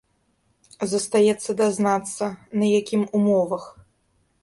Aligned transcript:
Застаецца 0.93 1.55
дазнацца, 1.61 2.33
на 2.63 2.73
якім 2.79 3.01
умовах. 3.21 3.63